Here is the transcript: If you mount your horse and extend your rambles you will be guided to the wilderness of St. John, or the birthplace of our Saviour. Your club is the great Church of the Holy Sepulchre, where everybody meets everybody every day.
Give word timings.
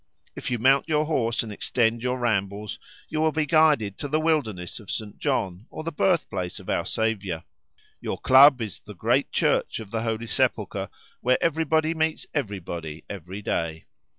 If 0.35 0.49
you 0.49 0.57
mount 0.57 0.89
your 0.89 1.05
horse 1.05 1.43
and 1.43 1.51
extend 1.53 2.01
your 2.01 2.17
rambles 2.17 2.79
you 3.07 3.21
will 3.21 3.31
be 3.31 3.45
guided 3.45 3.99
to 3.99 4.07
the 4.07 4.19
wilderness 4.19 4.79
of 4.79 4.89
St. 4.89 5.19
John, 5.19 5.67
or 5.69 5.83
the 5.83 5.91
birthplace 5.91 6.59
of 6.59 6.71
our 6.71 6.85
Saviour. 6.87 7.43
Your 7.99 8.17
club 8.17 8.63
is 8.63 8.79
the 8.79 8.95
great 8.95 9.31
Church 9.31 9.79
of 9.79 9.91
the 9.91 10.01
Holy 10.01 10.25
Sepulchre, 10.25 10.89
where 11.19 11.37
everybody 11.39 11.93
meets 11.93 12.25
everybody 12.33 13.03
every 13.11 13.43
day. 13.43 13.85